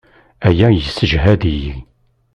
Aya 0.47 0.67
yessejhad-iyi. 0.71 1.75